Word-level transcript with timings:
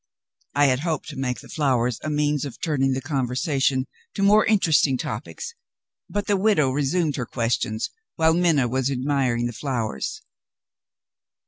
I 0.55 0.65
had 0.65 0.79
hoped 0.79 1.09
to 1.09 1.15
make 1.15 1.41
the 1.41 1.47
flowers 1.47 1.99
a 2.03 2.09
means 2.09 2.43
of 2.43 2.59
turning 2.59 2.93
the 2.93 3.03
conversation 3.03 3.85
to 4.15 4.23
more 4.23 4.43
interesting 4.43 4.97
topics. 4.97 5.53
But 6.09 6.25
the 6.25 6.37
widow 6.37 6.71
resumed 6.71 7.17
her 7.17 7.27
questions, 7.27 7.91
while 8.15 8.33
Minna 8.33 8.67
was 8.67 8.89
admiring 8.89 9.45
the 9.45 9.53
flowers. 9.53 10.23